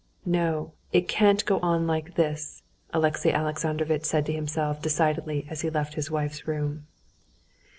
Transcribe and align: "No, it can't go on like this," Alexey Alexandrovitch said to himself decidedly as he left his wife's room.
"No, 0.25 0.71
it 0.91 1.07
can't 1.07 1.45
go 1.45 1.59
on 1.59 1.85
like 1.85 2.15
this," 2.15 2.63
Alexey 2.91 3.31
Alexandrovitch 3.31 4.03
said 4.03 4.25
to 4.25 4.33
himself 4.33 4.81
decidedly 4.81 5.45
as 5.47 5.61
he 5.61 5.69
left 5.69 5.93
his 5.93 6.09
wife's 6.09 6.47
room. 6.47 6.87